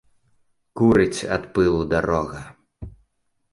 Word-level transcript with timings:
Курыць 0.81 1.27
ад 1.37 1.45
пылу 1.59 1.81
дарога. 1.93 2.43